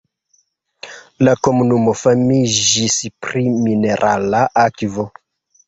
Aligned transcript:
La 1.27 1.35
komunumo 1.47 1.93
famiĝis 1.99 2.99
pri 3.27 3.47
minerala 3.69 4.43
akvo. 4.67 5.11